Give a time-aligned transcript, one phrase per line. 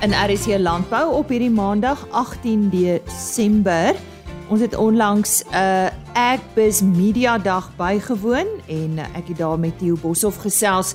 [0.00, 3.96] in RC Landbou op hierdie Maandag 18 Desember.
[4.48, 9.78] Ons het onlangs 'n uh, Agbiz Media Dag bygewoon en uh, ek het daar met
[9.78, 10.94] Theo Boshoff gesels.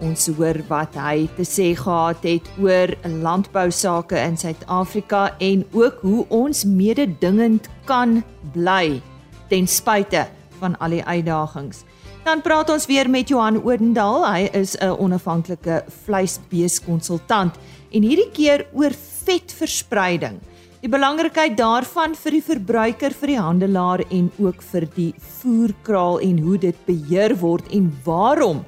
[0.00, 2.88] Ons hoor wat hy te sê gehad het oor
[3.22, 9.02] landbou sake in Suid-Afrika en ook hoe ons mededingend kan bly
[9.48, 10.26] ten spyte
[10.58, 11.84] van al die uitdagings.
[12.24, 14.32] Dan praat ons weer met Johan Odendaal.
[14.32, 17.54] Hy is 'n onafhanklike vleisbeeskonsultant
[17.96, 18.92] en hierdie keer oor
[19.24, 20.38] vetverspreiding.
[20.82, 26.42] Die belangrikheid daarvan vir die verbruiker, vir die handelaar en ook vir die voerkraal en
[26.44, 28.62] hoe dit beheer word en waarom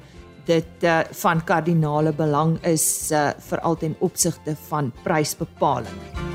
[0.49, 6.27] dit uh, van kardinale belang is uh, veral ten opsigte van prysbepaling.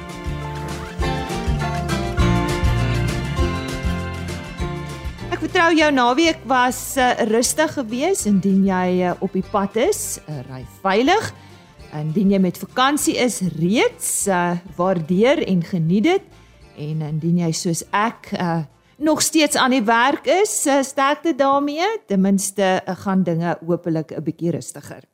[5.44, 10.38] vertrou jou naweek was uh, rustig geweest indien jy uh, op die pad is, uh,
[10.48, 11.28] ry veilig.
[11.94, 16.24] Indien jy met vakansie is, reeds uh, waardeer en geniet dit.
[16.76, 18.64] En indien jy soos ek uh,
[18.98, 21.86] nog steeds aan die werk is, uh, sterkte daarmee.
[22.10, 25.04] Ten minste uh, gaan dinge hopelik 'n bietjie rustiger.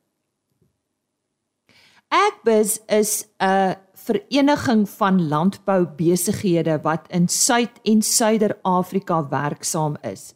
[2.09, 10.33] Agbus is 'n vereniging van landboubesighede wat in Suid- en Suider-Afrika werksaam is.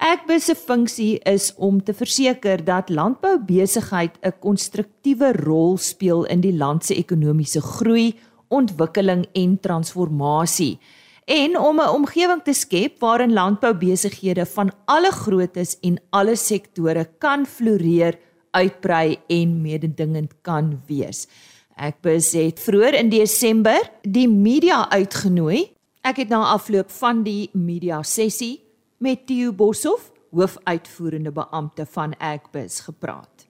[0.00, 6.56] Agbus se funksie is om te verseker dat landboubesigheid 'n konstruktiewe rol speel in die
[6.56, 8.14] land se ekonomiese groei,
[8.48, 10.78] ontwikkeling en transformasie
[11.24, 17.46] en om 'n omgewing te skep waarin landboubesighede van alle groottes en alle sektore kan
[17.46, 18.18] floreer,
[18.50, 21.28] uitbrei en mededingend kan wees.
[21.76, 25.72] Ek beset vroeër in Desember die media uitgenooi.
[26.02, 28.69] Ek het na afloop van die media sessie
[29.00, 33.46] met Theo Boshoff, hoofuitvoerende beampte van Agbus gepraat.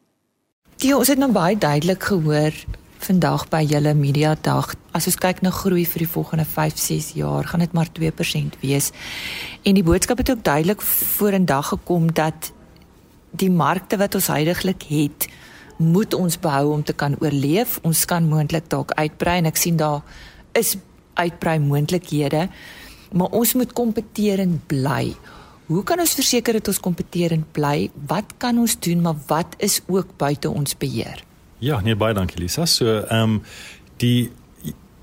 [0.79, 2.55] Theo, ons het nou baie duidelik gehoor
[3.03, 4.71] vandag by julle media dag.
[4.95, 8.93] As ons kyk na groei vir die volgende 5-6 jaar, gaan dit maar 2% wees.
[9.67, 12.53] En die boodskap het ook duidelik vorendag gekom dat
[13.35, 15.27] die markte wat ons heidaglik het,
[15.83, 17.81] moet ons behou om te kan oorleef.
[17.83, 20.07] Ons kan moontlik dalk uitbrei en ek sien daar
[20.55, 20.77] is
[21.19, 22.47] uitbrei moontlikhede,
[23.11, 25.11] maar ons moet kompeterend bly.
[25.71, 27.91] Hoe kan ons verseker dat ons kompeterend bly?
[28.11, 31.23] Wat kan ons doen, maar wat is ook buite ons beheer?
[31.63, 32.67] Ja, nee baie dankie Lisa.
[32.67, 33.43] So, ehm um,
[34.03, 34.31] die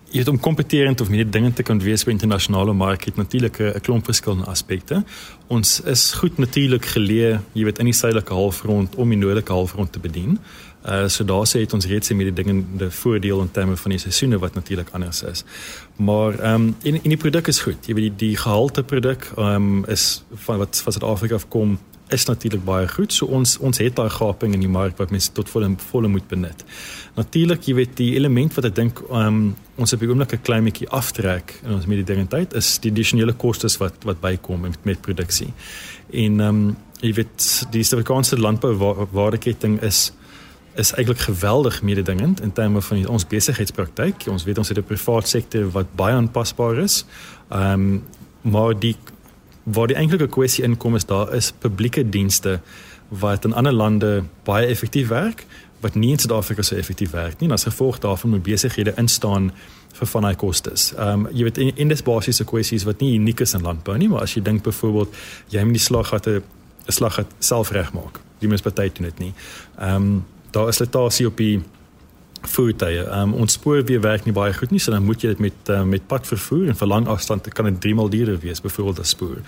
[0.07, 3.59] jy het om kompeterend of meer dinge te kan wees by internasionale mark het natuurlik
[3.59, 5.03] 'n klomp verskillende aspekte.
[5.47, 9.91] Ons is goed natuurlik geleë, jy weet in die suidelike halfrond om die noordelike halfrond
[9.91, 10.39] te bedien.
[10.87, 13.99] Uh so daar sê het ons reeds met die dingende voordeel in terme van die
[13.99, 15.43] seisoene wat natuurlik anders is.
[15.95, 17.85] Maar ehm um, in in die produk is goed.
[17.85, 21.77] Jy weet die die gehalte produk ehm um, is van wat van Suid-Afrika afkom
[22.09, 23.13] is natuurlik baie goed.
[23.13, 26.27] So ons ons het daai gaping in die mark wat mense tot volle volle moet
[26.27, 26.63] benut.
[27.17, 30.63] Natuurlik, jy weet die element wat ek dink um, ons op die oomblik 'n klein
[30.63, 35.53] bietjie aftrek in ons mededingendheid is die addisionele kostes wat wat bykom met met produksie.
[36.11, 40.11] En ehm um, jy weet die Suid-Afrikaanse landbouwaardeketting is
[40.77, 44.27] is eintlik geweldig mededingend in terme van ons besigheidspraktyk.
[44.29, 47.05] Ons weet ons het 'n privaat sektor wat baie aanpasbaar is.
[47.49, 48.03] Ehm um,
[48.41, 48.95] maar die
[49.63, 52.59] waar die enkelike kwessie inkom is daar is publieke dienste
[53.07, 55.45] wat in ander lande baie effektief werk
[55.79, 57.49] wat nie in Suid-Afrika so effektief werk nie.
[57.49, 59.51] En as gevolg daarvan moet besighede instaan
[59.93, 60.93] vir van daai kostes.
[60.93, 63.97] Ehm um, jy weet in, in dis basiese kwessies wat nie uniek is in landbou
[63.97, 65.15] nie, maar as jy dink byvoorbeeld
[65.49, 66.41] jy moet die slaggatte
[66.87, 68.19] 'n slaggat self regmaak.
[68.39, 69.33] Die party doen dit nie.
[69.77, 70.25] Ehm um,
[70.57, 71.59] daar is letasie op die
[72.47, 73.01] voertuie.
[73.11, 75.71] Um, ons spoor weer werk nie baie goed nie, so dan moet jy dit met
[75.73, 79.01] uh, met pad vervoer en vir lang afstand kan dit 3 maal duurder wees, byvoorbeeld
[79.03, 79.41] as spoor.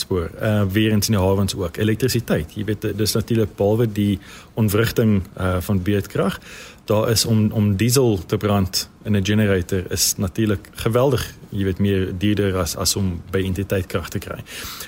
[0.00, 0.30] Spoor.
[0.40, 1.80] Uh weer in die hawens ook.
[1.80, 2.54] Elektrisiteit.
[2.56, 4.18] Jy weet dis natuurlik behalwe die
[4.60, 6.40] ontwrigting uh van beurtkrag
[6.84, 11.78] daar is om om diesel te brand in 'n generator is natuurlik geweldig, jy weet
[11.78, 14.38] meer duurder as as om by entiteit krag te kry.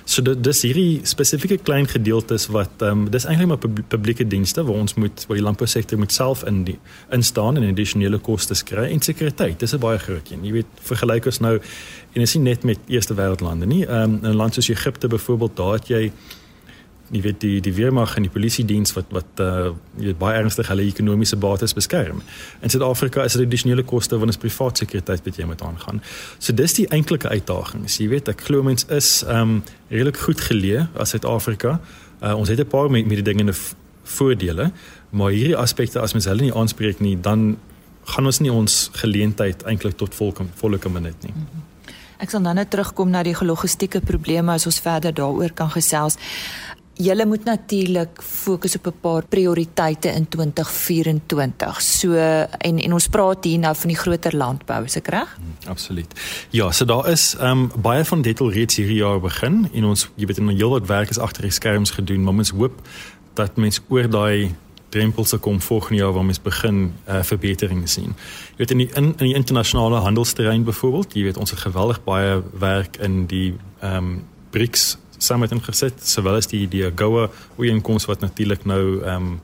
[0.04, 4.26] So dit dis hierdie spesifieke klein gedeeltes wat ehm um, dis eintlik maar pub publieke
[4.26, 6.78] dienste waar ons moet waar die landbousektor moet self in die
[7.10, 9.60] instaan en addisionele kostes kry en sekuriteit.
[9.60, 10.44] Dis 'n baie groot een.
[10.44, 11.60] Jy weet vergelyk ons nou
[12.12, 13.86] en is nie net met eerste wêreldlande nie.
[13.86, 16.12] Ehm um, in 'n land soos Egipte byvoorbeeld, daar het jy
[17.14, 20.38] jy weet die die weermag en die polisie diens wat wat uh jy weet baie
[20.40, 22.22] ernstig hulle ekonomiese bates beskerm.
[22.62, 26.02] In Suid-Afrika is dit addisionele koste wanneer ons privaat sekuriteit met jy moet aangaan.
[26.38, 27.86] So dis die eintlike uitdaging.
[27.86, 31.78] Jy weet ek glo mens is um redelik goed geleë as Suid-Afrika.
[32.20, 33.54] Uh ons het 'n paar met, met die dinge
[34.04, 34.70] voordele,
[35.10, 37.56] maar hierdie aspekte as mens hulle nie aanspreek nie, dan
[38.04, 41.32] gaan ons nie ons geleentheid eintlik tot volk volle kan benut nie.
[41.32, 41.64] Mhm.
[42.18, 46.16] Ek sal dan net terugkom na die logistieke probleme as ons verder daaroor kan gesels
[46.96, 51.82] julle moet natuurlik fokus op 'n paar prioriteite in 2024.
[51.82, 52.14] So
[52.58, 55.36] en en ons praat hier nou van die groter landbou, is ek reg?
[55.36, 56.20] Hmm, absoluut.
[56.50, 59.84] Ja, so daar is ehm um, baie van dit al reeds hierdie jaar begin en
[59.84, 62.50] ons jy weet in 'n heel wat werk is agter die skerms gedoen, maar mens
[62.50, 62.80] hoop
[63.34, 64.54] dat mense oor daai
[64.88, 68.14] drempels se kom volgende jaar waar mens begin uh, verbetering sien.
[68.50, 72.04] Jy weet in die in, in die internasionale handelsterrein byvoorbeeld, jy weet ons het geweldig
[72.04, 78.08] baie werk in die ehm um, BRICS saam ingesit sowel as die die AGOA ooreenkoms
[78.10, 79.40] wat natuurlik nou ehm um,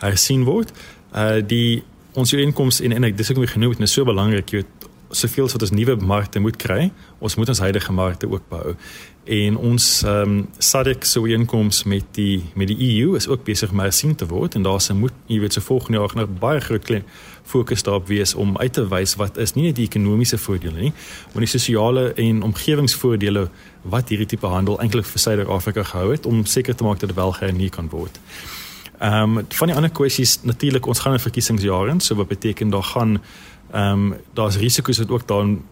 [0.00, 0.72] hersien word.
[1.12, 4.62] Uh die ons ooreenkoms en en ek dis ook genoem het, is so belangrik jy
[4.62, 8.44] weet soveel as wat ons nuwe markte moet kry, ons moet ons huidige markte ook
[8.48, 8.76] bou.
[9.24, 13.70] En ons ehm um, SADC se ooreenkoms met die met die EU is ook besig
[13.70, 16.60] om hersien te word en daar se moet jy weet se volgende jaar nog baie
[16.60, 17.04] groot klein
[17.42, 20.92] fokus daarop wees om uit te wys wat is nie net die ekonomiese voordele nie,
[21.32, 23.48] maar die sosiale en omgewingsvoordele
[23.82, 27.18] wat hierdie tipe handel eintlik vir Suid-Afrika gehou het om seker te maak dat dit
[27.18, 28.20] wel gehernie kan word.
[29.00, 31.16] Ehm um, van die ander kwessies natuurlik ons gaan
[31.90, 33.20] in, so wat beteken daar gaan
[33.72, 35.62] ehm um, daar's risiko's wat ook daarin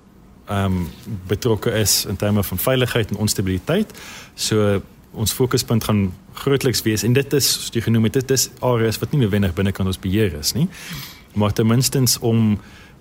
[0.47, 0.88] ehm um,
[1.26, 3.93] betrokke is in terme van veiligheid en onstabiliteit.
[4.35, 4.81] So
[5.11, 8.99] ons fokuspunt gaan grootliks wees en dit is soos jy genoem het dit is areas
[8.99, 10.69] wat nie noodwendig binne kan ons beheer is nie.
[11.35, 12.59] Maar ten minste om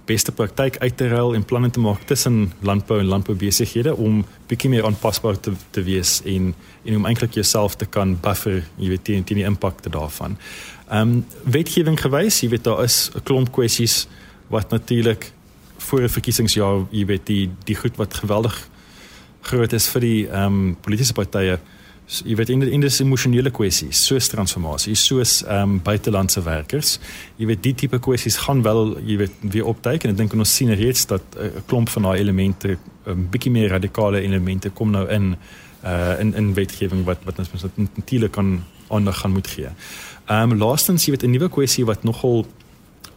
[0.07, 4.69] beste praktyk uit te ruil en planne te maak tussen landbou en landboubesighede om bietjie
[4.71, 6.53] meer aanpasbaar te te wees en
[6.87, 10.37] en om eintlik jouself te kan buffer, jy weet teen teen die impakte daarvan.
[10.87, 14.07] Ehm um, wetgewing gewys, jy weet daar is 'n klomp kwessies
[14.47, 15.31] wat natuurlik
[15.77, 18.69] voor 'n verkiesingsjaar, jy weet die die goed wat geweldig
[19.41, 21.59] groot is vir die ehm um, politieke partye
[22.07, 26.99] jy weet in in dis emosionele kwessies soos transformasie soos ehm um, buitelandse werkers
[27.37, 30.55] jy weet die tipe kwessies gaan wel jy weet weer opduik en ek dink ons
[30.55, 32.79] sien reeds dat 'n uh, klomp van daai elemente 'n
[33.11, 35.35] um, bietjie meer radikale elemente kom nou in
[35.83, 39.69] uh in in wetgewing wat wat ons natuurlik kan aandag gaan moet gee.
[40.27, 42.45] Ehm um, laastens jy weet 'n nuwe kwessie wat nogal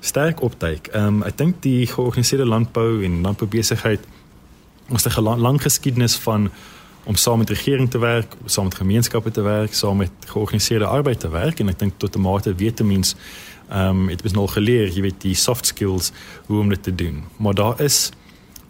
[0.00, 0.86] sterk opduik.
[0.86, 4.00] Ehm um, ek dink die georganiseerde landbou en landboubesigheid
[4.88, 6.50] ons het 'n lang geskiedenis van
[7.04, 11.20] om saam met regering te werk, saam met gemeenskappe te werk, saam met georganiseerde arbeid
[11.20, 13.16] te werk en ek dink tot 'n mate weet mense
[13.70, 16.12] ehm um, dit is nog geleer, jy weet die soft skills
[16.46, 17.24] hoe om dit te doen.
[17.36, 18.10] Maar daar is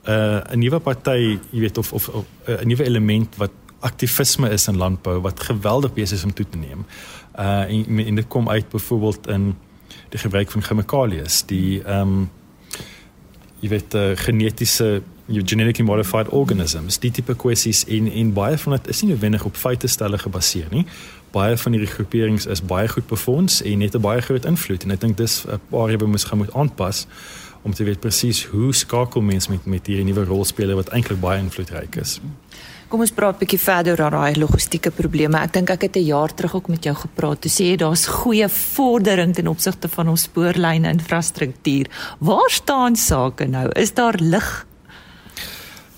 [0.05, 2.11] 'n uh, 'n nuwe party, jy weet of of
[2.47, 3.51] 'n nuwe element wat
[3.81, 6.85] aktivisme is in landbou wat geweldig besig is om toe te neem.
[7.39, 9.57] Uh en, en dit kom uit byvoorbeeld in
[10.09, 12.31] die gebruik van chemikalieë, die ehm um,
[13.61, 18.77] jy weet uh, genetiese you genetically modified organisms die tipe kwessies en en baie van
[18.77, 20.85] dit is nie noodwendig op feite stelle gebaseer nie
[21.35, 24.91] baie van hierdie groeperings is baie goed befonds en het 'n baie groot invloed en
[24.91, 27.07] ek dink dis 'n paar wat ons gaan moet aanpas
[27.63, 31.39] om te weet presies hoe skakel mens met met hierdie nuwe rolspelers wat eintlik baie
[31.39, 32.21] invloedryk is
[32.91, 35.39] Kom ons praat 'n bietjie verder oor daai logistieke probleme.
[35.39, 37.45] Ek dink ek het 'n jaar terug ook met jou gepraat.
[37.45, 41.87] Jy sê daar's goeie vordering ten opsigte van ons spoorlyne infrastruktuur.
[42.19, 43.71] Waar staan sake nou?
[43.75, 44.67] Is daar lig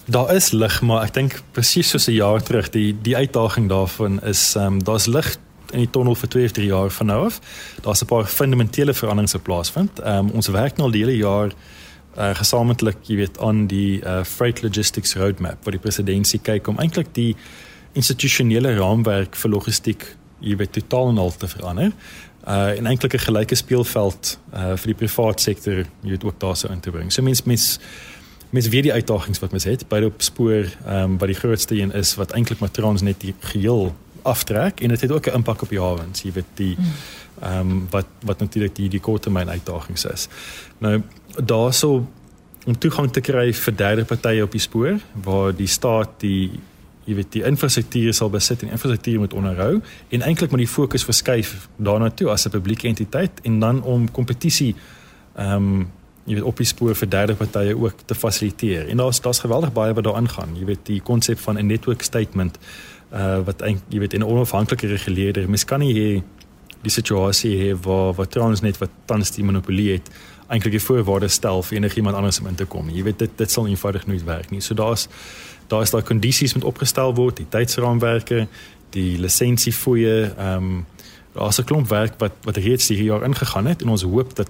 [0.07, 4.23] Daar is lig, maar ek dink presies soos 'n jaar terug, die die uitdaging daarvan
[4.23, 5.37] is ehm um, daar's lig
[5.73, 7.41] in die tonnel vir 2 of 3 jaar van nou af.
[7.83, 10.01] Daar's 'n paar fundamentele veranderings wat plaasvind.
[10.01, 11.53] Ehm um, ons werk nou al die hele jaar
[12.19, 16.79] uh, gesamentlik, jy weet, aan die uh, freight logistics roadmap wat die presidentsie kyk om
[16.79, 17.37] eintlik die
[17.93, 21.93] institusionele raamwerk vir logistiek jy weet totaal en al te verander.
[22.43, 26.69] Uh en eintlik 'n gelyke speelveld uh vir die private sektor, jy weet ook daarso
[26.69, 27.13] in te bring.
[27.13, 27.79] So mens mens
[28.53, 31.77] mens weet die uitdagings wat mens het by op spoor ehm um, wat die grootste
[31.79, 35.63] een is wat eintlik matrons net die geheel aftrek en dit het ook 'n impak
[35.63, 36.93] op die hawens jy weet die hmm.
[37.41, 40.29] ehm um, wat wat natuurlik die die korttermyn uitdagings is
[40.79, 41.03] nou
[41.45, 42.07] daarso
[42.65, 46.51] om toegang te kry vir derde partye op die spoor waar die staat die
[47.05, 51.05] jy weet die infrastruktuur sal besit en infrastruktuur moet onderhou en eintlik moet die fokus
[51.05, 54.75] verskuif daarna toe as 'n publieke entiteit en dan om kompetisie
[55.35, 55.91] ehm um,
[56.25, 58.89] jy weet op die spoor vir derde partye ook te fasiliteer.
[58.89, 60.57] En daar's daar's geweldig baie wat daaraan gaan.
[60.59, 62.59] Jy weet die konsep van 'n network statement
[63.13, 66.23] uh wat eintlik jy weet 'n onafhanklike reguleerder, mens kan nie hier
[66.83, 70.11] die situasie hê waar wat trouens net wat tans die monopolie het
[70.53, 72.91] eintlik die voorwaarde stel vir enigiemand anders om in te kom.
[72.91, 74.61] Jy weet dit dit sal eenvoudig nooit werk nie.
[74.61, 75.09] So daar's
[75.67, 78.47] daar is daar kondisies moet opgestel word, die tydsraamwerke,
[78.91, 80.87] die lisensiefoëye, ehm um,
[81.33, 84.49] daar's 'n klomp werk wat wat reeds hierdie jaar ingegaan het en ons hoop dat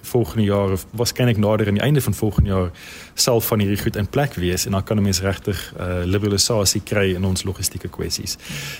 [0.00, 2.70] volgende jaar of waarskynlik nader aan die einde van volgende jaar
[3.14, 7.14] sal van hierdie goed in plek wees en dan kan ons regtig uh, liberalisasie kry
[7.14, 8.36] in ons logistieke kwessies.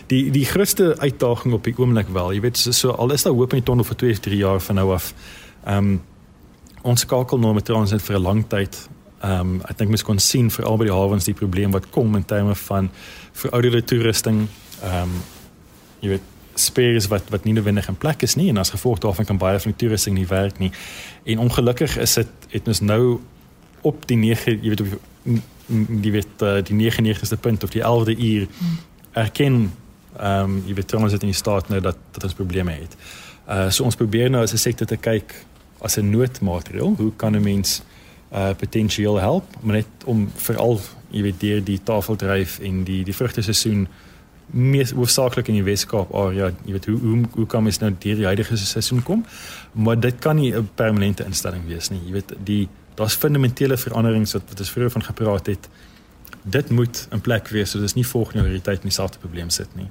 [0.06, 3.32] Die die grootste uitdaging op die oomblik wel, jy weet so, so al is daar
[3.32, 5.14] hoop in die tonnel vir 2 of 3 jaar van nou af.
[5.64, 6.02] Ehm um,
[6.82, 8.88] ons skakel nou met transit vir 'n lang tyd.
[9.20, 12.16] Ehm um, ek dink mens kon sien vir albei die hawens die probleem wat kom
[12.16, 12.90] in terme van
[13.32, 14.48] verouderde toerusting.
[14.82, 15.22] Ehm um,
[16.00, 19.24] jy weet spares wat wat nie noodwendig in plek is nie en as gevolg daarvan
[19.24, 20.72] kan baie van die toerusting nie werk nie.
[21.24, 23.20] En ongelukkig is dit het ons nou
[23.82, 24.86] op die 9 jy weet op
[26.02, 28.46] die weet uh, die 99ste punt of die 11de uur
[29.12, 29.72] erken
[30.18, 32.96] ehm um, jy weet trouens dit in die staat nou dat dat ons probleme het.
[33.48, 35.34] Uh so ons probeer nou as 'n sektor te kyk
[35.80, 37.82] as 'n noodmaatreël, hoe kan 'n mens
[38.32, 40.80] uh potensieel help, maar net om veral
[41.10, 43.88] jy weet deur die tafeldryf en die die vrugteseisoen
[44.52, 48.16] meer hoofsaaklik in die Weskaap area, jy weet hoe hoe hoe kan mens nou deur
[48.20, 49.24] die huidige seisoen kom?
[49.72, 52.00] Maar dit kan nie 'n permanente instelling wees nie.
[52.06, 55.68] Jy weet die daar's fundamentele veranderings wat wat ons vroeër van gepraat het
[56.42, 59.50] dit moet in plek wees so dis nie volgende jaar die tyd in dieselfde probleem
[59.50, 59.86] sit nie.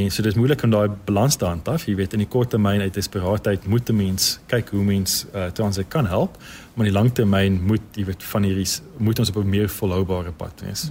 [0.00, 1.86] En so dis moeilik om daai balans te handhaaf.
[1.88, 5.46] Jy weet in die kort termyn uit desperaatheid moet 'n mens kyk hoe mens uh,
[5.46, 6.36] transit kan help,
[6.78, 8.66] maar in die lang termyn moet jy weet van hierdie
[9.02, 10.90] moet ons op 'n meer volhoubare pad wees.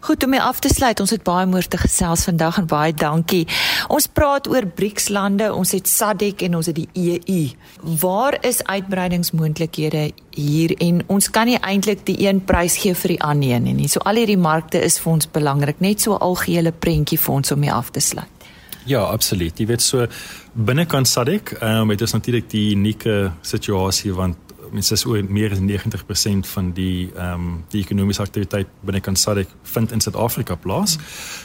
[0.00, 1.00] Goed om mee af te sluit.
[1.00, 3.46] Ons het baie moeite te gesels vandag en baie dankie.
[3.88, 7.48] Ons praat oor BRICS lande, ons het SADC en ons het die EU.
[8.00, 13.20] Waar is uitbreidingsmoontlikhede hier en ons kan nie eintlik die een prys gee vir die
[13.20, 13.88] ander een nie.
[13.88, 17.58] So al hierdie markte is vir ons belangrik, net so algehele prentjie vir ons om
[17.58, 18.28] mee af te sluit.
[18.84, 19.58] Ja, absoluut.
[19.58, 20.06] Jy weet so
[20.54, 24.36] binnekant SADC, ehm um, dit is natuurlik die unieke situasie want
[24.72, 29.48] mense is oor meer as 90% van die ehm um, die ekonomiese aktiwiteit binnekant SADC
[29.62, 30.98] vind in Suid-Afrika plaas.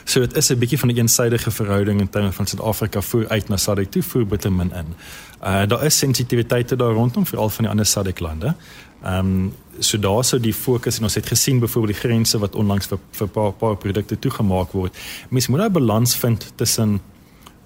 [0.04, 3.50] So dit is 'n bietjie van 'n eensidedige verhouding in terme van Suid-Afrika voer uit
[3.50, 4.96] na SADC toe, voer bitter min in.
[5.44, 8.56] Uh daar is sensitiwiteite daar rondom vir al van die ander SADC lande.
[9.04, 12.56] Ehm um, so daar sou die fokus en ons het gesien byvoorbeeld die grense wat
[12.56, 14.98] onlangs vir vir paar paar produkte toegemaak word.
[15.30, 17.02] Mens moet 'n balans vind tussen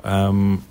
[0.04, 0.63] ehm um,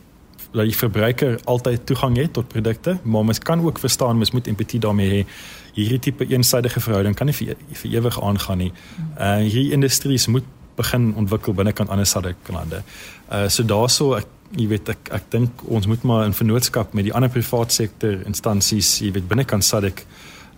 [0.52, 4.46] dat die verbruiker altyd toegang het tot produkte, maar mens kan ook verstaan mens moet
[4.46, 5.26] empatie daarmee hê.
[5.74, 8.72] Hierdie tipe eensidedige verhouding kan nie vir, vir ewig aangaan nie.
[9.18, 10.46] Uh hierdie industries moet
[10.78, 12.82] begin ontwikkel binnekant ander SADC lande.
[13.30, 17.04] Uh so daaroor ek jy weet ek ek dink ons moet maar in vennootskap met
[17.04, 20.04] die ander private sektor instansies, jy weet binnekant SADC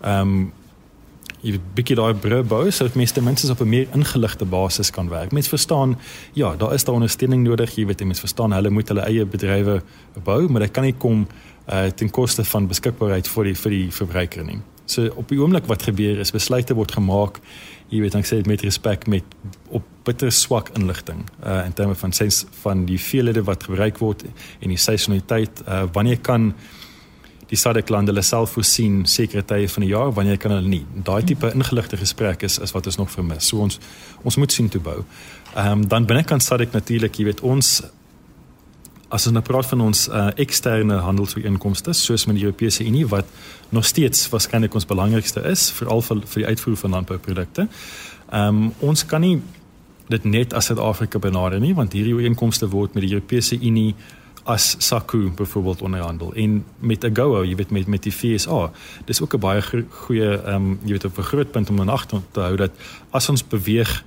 [0.00, 0.52] ehm um,
[1.42, 5.32] jy bietjie daai brûe bou sodat mense op 'n meer ingeligte basis kan werk.
[5.32, 5.98] Mense verstaan,
[6.32, 9.82] ja, daar is daar ondersteuning nodig, jy weet, mense verstaan hulle moet hulle eie bedrywe
[10.24, 11.26] bou, maar dit kan nie kom
[11.68, 14.60] uh ten koste van beskikbaarheid vir die vir die verbruiker nie.
[14.86, 17.40] So op die oomblik wat gebeur is besluite word gemaak,
[17.88, 19.24] jy weet, ek sê dit met respek met
[19.70, 24.24] op bitter swak inligting uh in terme van sens van die veelhede wat gebruik word
[24.60, 26.54] en die seisonaliteit, uh wanneer kan
[27.50, 30.84] die SADC lande hulle self voorsien sekere tye van die jaar wanneer kan hulle nie.
[31.06, 33.48] Daai tipe ingeligte gesprek is is wat ons nog vermis.
[33.50, 33.80] So ons
[34.22, 35.00] ons moet sien toe bou.
[35.54, 37.80] Ehm um, dan binnekant SADC natuurlik, jy weet ons
[39.10, 43.26] as ons nou praat van ons uh, eksterne handelsooreenkomste soos met die Europese Unie wat
[43.74, 47.66] nog steeds waarskynlik ons belangrikste is veral vir vir die uitvoer van landbouprodukte.
[48.30, 49.40] Ehm um, ons kan nie
[50.10, 53.94] dit net as Suid-Afrika benader nie want hierdie ooreenkomste word met die Europese Unie
[54.50, 58.70] as SAKU byvoorbeeld onderhandel en met AGOA, jy weet met met die FSA.
[59.06, 61.88] Dis ook 'n baie goeie ehm um, jy weet op 'n groot punt om in
[61.88, 62.70] ag te hou dat
[63.10, 64.04] as ons beweeg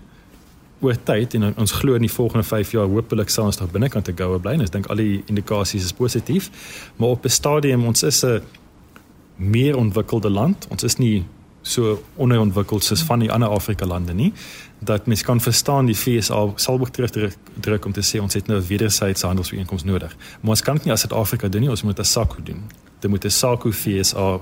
[0.82, 4.10] oor tyd en ons glo in die volgende 5 jaar hopelik sal ons daar binnekant
[4.10, 4.60] AGOA bly.
[4.60, 6.50] Ek dink al die indikasies is positief.
[6.96, 8.42] Maar op 'n stadium ons is 'n
[9.36, 10.68] meer ontwikkelde land.
[10.70, 11.26] Ons is nie
[11.64, 14.34] so onderontwikkeld soos van die ander Afrika lande nie
[14.84, 18.48] dat mens kan verstaan die FSA sal ook terug druk om te sê ons het
[18.52, 20.16] nou wederwysige handelsooreenkomste nodig.
[20.42, 22.64] Maar ons kan dit nie as Suid-Afrika doen nie ons moet 'n SACU doen.
[23.00, 24.42] Dit moet 'n SACU FSA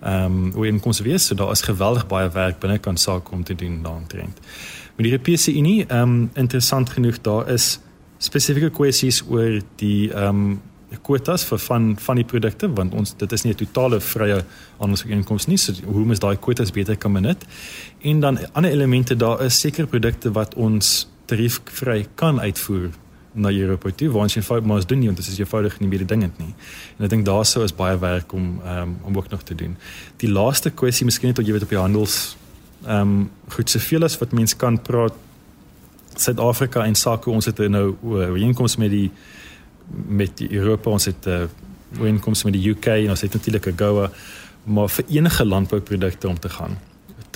[0.00, 3.44] ehm um, hoe in konseweer so daar is geweldig baie werk binne kan SACU om
[3.44, 4.40] te doen daaroontrent
[4.96, 7.80] met die Europese Unie ehm um, interessant genoeg daar is
[8.18, 10.60] spesifieke kwessies oor die ehm um,
[11.02, 14.44] kwotas vir van van die produkte want ons dit is nie 'n totale vrye
[14.78, 17.44] handelsooreenkoms nie so hoe mens daai kwotas beter kan benut?
[18.02, 22.90] En dan ander elemente daar is sekere produkte wat ons tariefvry kan uitvoer
[23.32, 25.88] na Europa toe waar ons in feite maar doen nie want dit is eenvoudig nie
[25.88, 26.54] meer dingend nie.
[26.96, 29.76] En ek dink daar sou is baie werk om um, om ook nog te doen.
[30.16, 32.36] Die laaste kwessie miskien net wat jy weet op die handels
[32.86, 35.14] ehm um, goed soveel as wat mens kan praat
[36.16, 39.10] Suid-Afrika en SACU ons het nou ooreenkomste met die
[40.06, 43.76] met Europa ons het 'n uh, ooreenkoms met die UK en ons het natuurlik 'n
[43.76, 44.10] goue
[44.64, 46.78] maar vir enige landbouprodukte om te gaan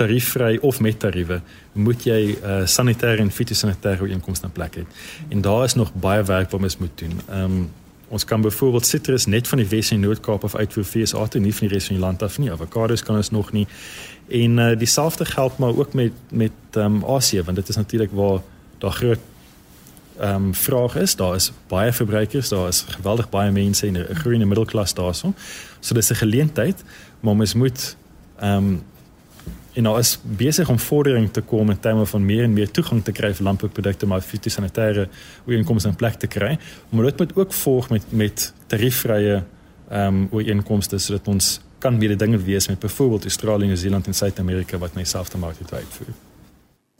[0.00, 1.40] tariefvry of met tariewe
[1.72, 4.84] moet jy 'n uh, sanitêre en fitosanitêre ooreenkoms in plek hê
[5.28, 7.20] en daar is nog baie werk wat ons moet doen.
[7.28, 7.70] Ehm um,
[8.10, 11.54] ons kan byvoorbeeld sitrus net van die Wes en Noord-Kaap af uitvoer FSA toe nie
[11.54, 12.50] van die res van die land af nie.
[12.50, 13.66] Avokados kan ons nog nie.
[14.28, 18.10] En uh, dieselfde geld maar ook met met ehm um, Asië want dit is natuurlik
[18.12, 18.40] waar
[18.78, 19.18] daar groot
[20.20, 21.16] ehm um, vraag is.
[21.16, 25.32] Daar is baie verbruikers, daar is geweldig baie mense en 'n groeiende middelklas daarso.
[25.80, 26.84] So dis 'n geleentheid,
[27.20, 27.96] maar mens moet
[28.38, 28.82] ehm um,
[29.72, 33.04] en nou is besig om vordering te kom in terme van meer en meer toegang
[33.04, 35.08] te kry vir landbouprodukte maar fitosanitêre
[35.46, 36.58] ooreenkomste in plek te kry.
[36.88, 39.42] Maar dit moet ook volg met met tariefvrye
[39.88, 44.78] ehm um, ooreenkomste sodat ons kan weer dinge wees met byvoorbeeld Australië, Nieu-Seeland en Suid-Amerika
[44.78, 46.14] wat net selfde mark het uitvoer.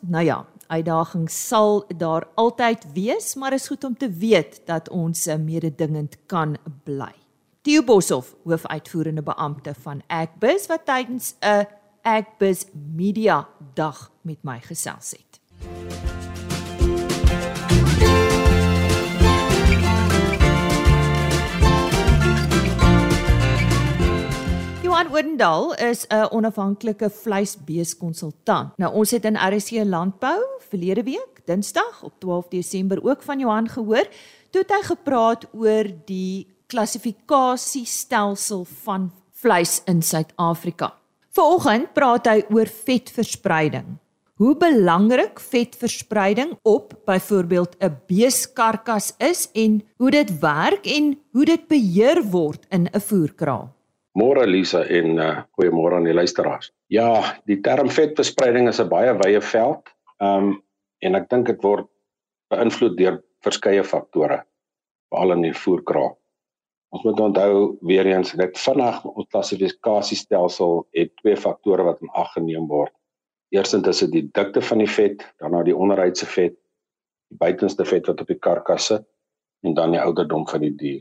[0.00, 5.26] Nou ja, uitdagings sal daar altyd wees, maar is goed om te weet dat ons
[5.26, 7.12] mededingend kan bly.
[7.66, 11.66] Theo Boshoff, hoofuitvoerende beampte van Agbus wat tydens 'n
[12.02, 16.09] Agbus Media Dag met my gesels het.
[25.00, 28.76] Johan Oendal is 'n onafhanklike vleisbeeskonsultant.
[28.76, 33.68] Nou ons het in RC Landbou verlede week, Dinsdag op 12 Desember ook van Johan
[33.68, 34.08] gehoor,
[34.50, 40.94] toe hy gepraat oor die klassifikasiestelsel van vleis in Suid-Afrika.
[41.30, 43.84] Vanoggend praat hy oor vetverspreiding.
[44.34, 51.68] Hoe belangrik vetverspreiding op byvoorbeeld 'n beeskarkas is en hoe dit werk en hoe dit
[51.68, 53.78] beheer word in 'n voerkraal.
[54.18, 56.72] Môre Lisa en uh, goeiemôre aan die luisteraars.
[56.90, 59.86] Ja, die term vetverspreiding is 'n baie wye veld.
[60.20, 60.62] Ehm um,
[61.00, 61.86] en ek dink dit word
[62.52, 64.42] beïnvloed deur verskeie faktore,
[65.08, 66.20] veral in die voerkraal.
[66.90, 72.32] Ons moet onthou weer eens net vinnig ons klassifikasiestelsel het twee faktore wat in ag
[72.34, 72.92] geneem word.
[73.54, 76.56] Eerstens is dit die dikte van die vet, dan na die onderhuidse vet,
[77.30, 79.06] die buitenste vet wat op die karkas sit
[79.66, 81.00] en dan die ouderdom van die dier.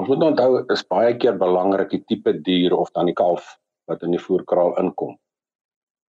[0.00, 3.54] Ons moet onthou is baie keer belangrik die tipe dier of dan die kalf
[3.90, 5.14] wat in die voerkraal inkom.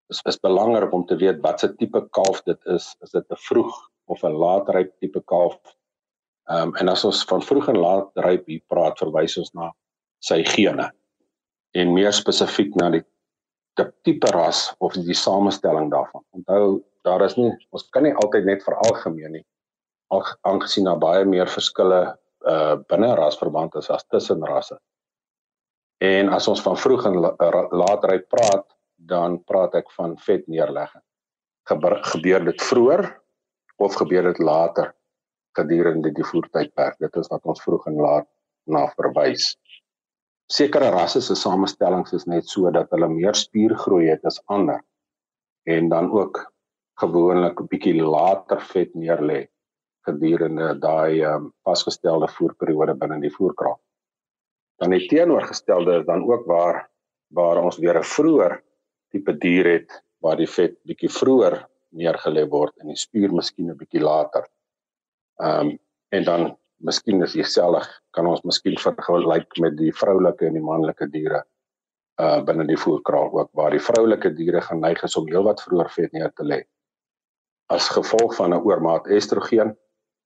[0.10, 2.96] Dit is, is belangrik om te weet wat se tipe kalf dit is.
[3.06, 3.74] Is dit 'n vroeg
[4.08, 5.58] of 'n laatryp tipe kalf?
[6.50, 9.72] Ehm um, en as ons van vroeg en laatryp hier praat, verwys ons na
[10.22, 10.92] sy gene
[11.76, 13.04] en meer spesifiek na die
[14.06, 16.24] tipe ras of die, samestelling daarvan.
[16.38, 19.46] Onthou, daar is nie ons kan nie altyd net veralgemeen nie.
[20.48, 22.16] Aangesien daar baie meer verskille
[22.46, 24.78] uh binne rasverband is as tussen rasse.
[26.04, 27.20] En as ons van vroeg en
[27.72, 28.66] later uit praat,
[28.96, 31.04] dan praat ek van vet neerlegging.
[31.70, 33.06] Gebeur, gebeur dit vroeër
[33.82, 34.94] of gebeur dit later
[35.58, 37.00] gedurende die voertydperk?
[37.00, 38.28] Dit is wat ons vroeg en laat
[38.70, 39.56] na verwys.
[40.52, 44.84] Sekere rasse se samestellings is net so dat hulle meer spiergroei het as ander
[45.66, 46.44] en dan ook
[47.02, 49.48] gewoonlik 'n bietjie later vet neerlê
[50.08, 53.78] gedurende daai um, vasgestelde voerperiode binne die voerkraal.
[54.82, 56.86] Dan die teenoorgestelde is dan ook waar
[57.36, 58.62] waar ons weer 'n vroeër
[59.12, 63.78] tipe dier het waar die vet bietjie vroeër neergelê word en die spier miskien 'n
[63.78, 64.46] bietjie later.
[65.42, 65.80] Ehm um,
[66.12, 71.08] en dan miskien is dieselfde kan ons miskien vergelyk met die vroulike en die manlike
[71.12, 71.44] diere
[72.22, 76.14] uh binne die voerkraal ook waar die vroulike diere geneig is om heelwat vroeër vet
[76.14, 76.62] neer te lê
[77.76, 79.76] as gevolg van 'n oormaat estrogen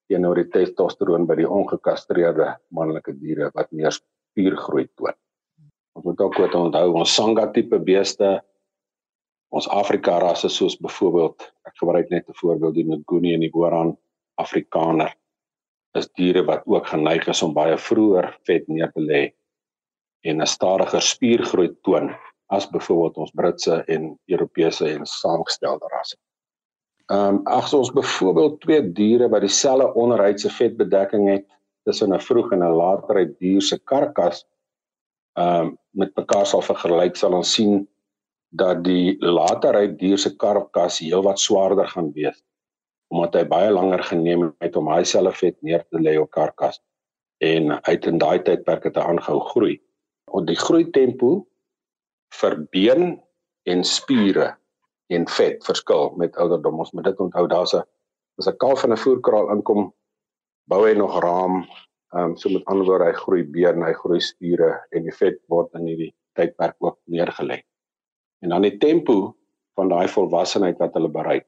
[0.09, 5.15] teenoor die testosteron by die ongekastreerde manlike diere wat meer spiergroei toon.
[5.95, 8.39] Ons moet ook goed onthou ons sanga tipe beeste
[9.49, 13.97] ons Afrika rasse soos byvoorbeeld ek gebruik net 'n voorbeeld die Nguni en die Boran
[14.37, 15.13] Afrikaner
[15.97, 19.21] is diere wat ook geneig is om baie vroeër vet neer te lê
[20.23, 22.15] en 'n stadiger spiergroei toon
[22.49, 26.17] as byvoorbeeld ons Britse en Europese en saamgestelde rasse.
[27.09, 31.47] Ehm um, as ons byvoorbeeld twee diere wat dieselfde onderhuidse vetbedekking het
[31.83, 34.45] tussen 'n vroeg en 'n laterheid dier se karkas
[35.33, 37.87] ehm um, met mekaar sal vergelyk sal ons sien
[38.49, 42.43] dat die laterheid dier se karkas heelwat swaarder gaan wees
[43.09, 46.81] omdat hy baie langer geneem het om hy selfe vet neer te lê op karkas
[47.41, 49.79] en uit in daai tydperk het hy aangehou groei.
[50.29, 51.47] Op die groei tempo
[52.41, 53.17] vir been
[53.65, 54.58] en spiere
[55.09, 56.79] en vet verskil met ouderdom.
[56.79, 57.47] Ons moet dit onthou.
[57.47, 57.83] Daar's 'n
[58.37, 59.93] as 'n kalf in 'n voerkraal inkom,
[60.69, 61.65] bou hy nog raam.
[62.13, 65.37] Ehm um, so met ander woorde, hy groei been, hy groei spiere en die vet
[65.47, 67.61] word in hierdie tydperk ook neergelê.
[68.41, 69.35] En dan die tempo
[69.75, 71.47] van daai volwassenheid wat hulle bereik.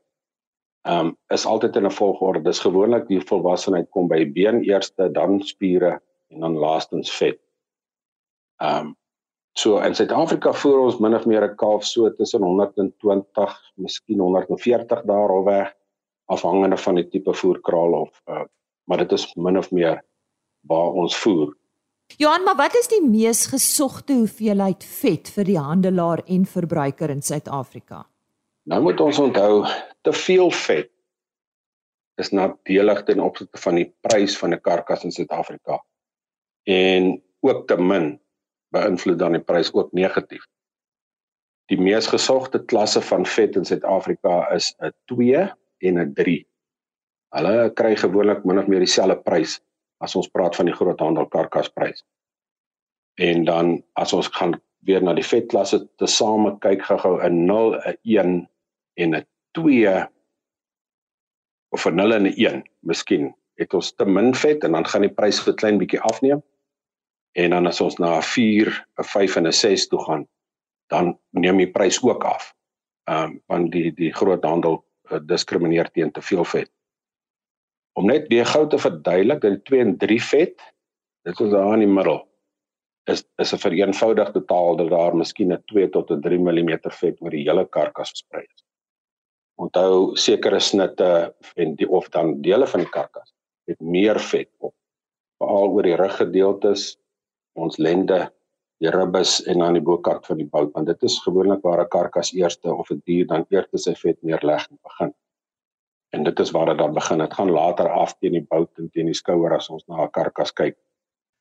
[0.85, 2.43] Ehm um, is altyd in 'n volgorde.
[2.43, 7.39] Dis gewoonlik die volwassenheid kom by been eerste, dan spiere en dan laastens vet.
[8.61, 8.95] Ehm um,
[9.59, 15.03] So in Suid-Afrika voer ons min of meer 'n kalf so tussen 120, miskien 140
[15.05, 15.73] daar weg
[16.25, 18.45] afhangende van die tipe voerkraal of uh,
[18.87, 20.01] maar dit is min of meer
[20.67, 21.51] waar ons voer.
[22.17, 27.21] Johan, maar wat is die mees gesogte hoeveelheid vet vir die handelaar en verbruiker in
[27.21, 28.05] Suid-Afrika?
[28.67, 29.65] Nou moet ons onthou,
[30.01, 30.91] te veel vet
[32.21, 35.79] is nadelig ten opsigte van die prys van 'n karkas in Suid-Afrika.
[36.67, 38.19] En ook te min
[38.71, 40.43] beïnvloed dan die prys ook negatief.
[41.71, 45.47] die mees gesogte klasse van vet in Suid-Afrika is 'n 2
[45.87, 46.45] en 'n 3.
[47.35, 49.61] Hulle kry gewoonlik min of meer dieselfde prys
[50.03, 52.03] as ons praat van die groothandel karkasprys.
[53.19, 57.97] En dan as ons gaan weer na die vetklasse tesame kyk gou-gou 'n 0, 'n
[58.03, 58.49] 1
[58.97, 60.07] en 'n 2
[61.71, 65.01] of 'n 0 en 'n 1, miskien het ons te min vet en dan gaan
[65.01, 66.41] die prys so klein bietjie afneem.
[67.31, 70.27] En dan as ons na 'n 4, 'n 5 en 'n 6 toe gaan,
[70.87, 72.53] dan neem die prys ook af.
[73.03, 76.71] Ehm um, want die die groot handel uh, diskrimineer teen te veel vet.
[77.93, 80.61] Om net weer gou te verduidelik dat die 2 en 3 vet,
[81.23, 82.31] dit is daar in die middel
[83.09, 87.21] is is 'n vereenvoudigde taal dat daar miskien 'n 2 tot 'n 3 mm vet
[87.21, 88.63] oor die hele karkas versprei is.
[89.55, 93.33] Onthou sekere snitte en die of dan dele van die karkas
[93.65, 94.73] het meer vet op
[95.37, 96.97] veral oor die ruggedeeltes
[97.53, 98.31] ons lende
[98.81, 101.89] die ribbes en dan die bokant van die bout want dit is gewoonlik waar 'n
[101.89, 105.13] karkas eerste of 'n dier dan eers sy vet neerleg en begin.
[106.13, 107.17] En dit is waar dit dan begin.
[107.17, 110.09] Dit gaan later af teen die bout en teen die skouer as ons na 'n
[110.09, 110.77] karkas kyk.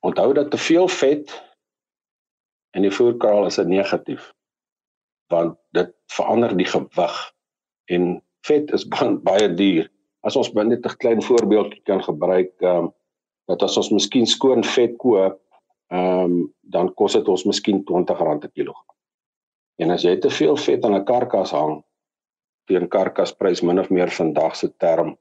[0.05, 1.43] Onthou dat te veel vet
[2.73, 4.33] in die voerkraal is 'n negatief
[5.29, 7.33] want dit verander die gewig.
[7.85, 8.87] En vet is
[9.29, 9.91] baie duur.
[10.23, 12.93] As ons net 'n klein voorbeeld kan gebruik, ehm um,
[13.47, 15.41] dat as ons miskien skoon vet koop,
[15.91, 18.95] ehm um, dan kos dit ons miskien R20 per kilogram.
[19.83, 21.81] En as jy te veel vet aan 'n karkas hang,
[22.67, 25.17] teen karkasprys min of meer vandag se term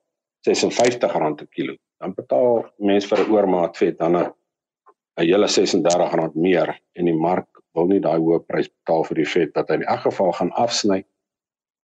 [0.46, 4.32] R56 per kilo, dan betaal mense vir 'n oormaat vet dan 'n
[5.16, 9.30] 'n hele R36 meer en die mark wil nie daai hoë prys betaal vir die
[9.34, 11.04] vet dat hy in elk geval gaan afsny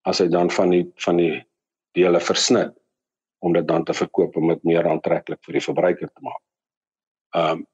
[0.06, 1.44] as hy dan van die van die
[1.98, 2.74] dele versnit
[3.44, 6.42] om dit dan te verkoop om dit meer aantreklik vir die verbruiker te maak.
[7.34, 7.66] Ehm um,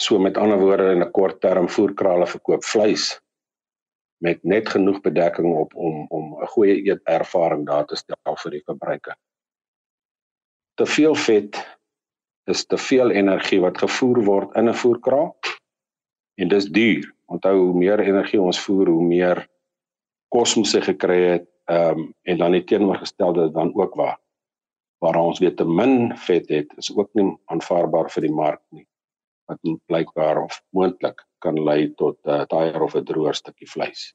[0.00, 3.20] so met ander woorde in 'n kort term voerkrale verkoop vleis
[4.24, 8.62] met net genoeg bedekking op om om 'n goeie eetervaring daar te stel vir die
[8.64, 9.16] verbruiker.
[10.74, 11.78] Te veel vet
[12.44, 15.36] is te veel energie wat gevoer word in 'n voerkraal
[16.34, 17.14] en dis duur.
[17.26, 19.48] Onthou hoe meer energie ons voer, hoe meer
[20.28, 24.18] kos ons gekry het, ehm um, en dan die teenoorgestelde dan ook waar
[24.98, 28.89] waar ons weer te min vet het, is ook nie aanvaarbaar vir die mark nie.
[29.50, 34.14] Wat blykbaar of moontlik kan lei tot 'n uh, taier of 'n droër stukkie vleis.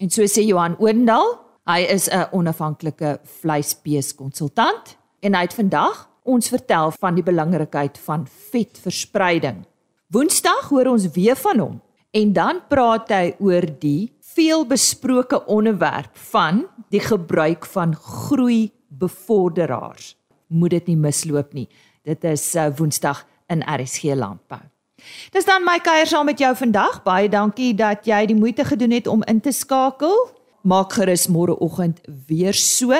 [0.00, 6.48] En so sê Johan Oendal, hy is 'n onafhanklike vleisbeeskonsultant en hy het vandag ons
[6.48, 9.64] vertel van die belangrikheid van vetverspreiding.
[10.08, 11.80] Woensdag hoor ons weer van hom
[12.10, 20.16] en dan praat hy oor die veelbesproke onderwerp van die gebruik van groei bevorderaars.
[20.46, 21.68] Moet dit nie misloop nie.
[22.04, 24.60] Dit is uh, Woensdag in RSG Landbou.
[25.32, 27.02] Dis dan my kuier saam met jou vandag.
[27.04, 30.16] Baie dankie dat jy die moeite gedoen het om in te skakel.
[30.66, 32.96] Maak gerus môreoggend weer so.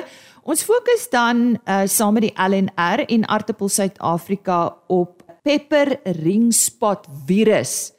[0.49, 7.07] Ons fokus dan uh, saam met die LNR en Artipel Suid-Afrika op pepper ring spot
[7.27, 7.93] virus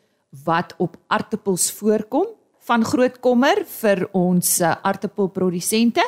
[0.46, 2.28] wat op aartappels voorkom
[2.70, 6.06] van groot kommer vir ons uh, aartappelprodusente